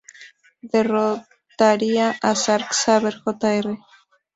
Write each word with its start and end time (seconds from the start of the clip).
Derrotaría 0.73 2.17
a 2.23 2.33
Zack 2.33 2.73
Saber 2.73 3.19
Jr. 3.23 3.77